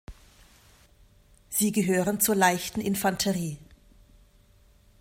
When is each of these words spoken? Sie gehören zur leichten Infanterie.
Sie 1.51 1.71
gehören 1.71 2.19
zur 2.19 2.33
leichten 2.33 2.81
Infanterie. 2.81 3.59